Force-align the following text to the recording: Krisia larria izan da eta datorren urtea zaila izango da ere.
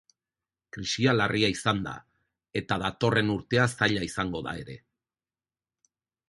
Krisia 0.77 1.11
larria 1.17 1.51
izan 1.55 1.81
da 1.87 1.93
eta 2.61 2.77
datorren 2.85 3.29
urtea 3.35 3.67
zaila 3.81 4.03
izango 4.09 4.43
da 4.49 4.57
ere. 4.65 4.79